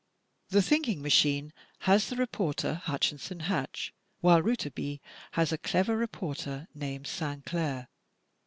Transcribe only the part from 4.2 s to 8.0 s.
Rouletabille" has a clever reporter named "Sainclair.